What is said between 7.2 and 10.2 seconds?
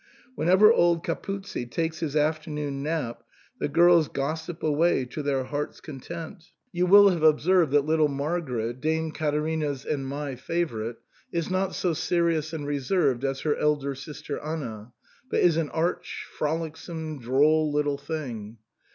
have observed that little Margaret, Dame Caterina's and